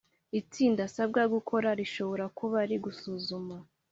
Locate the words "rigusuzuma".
2.69-3.55